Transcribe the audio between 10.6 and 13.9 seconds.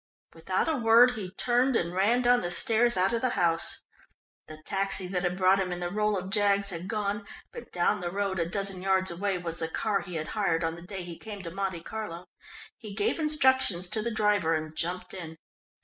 on the day he came to Monte Carlo. He gave instructions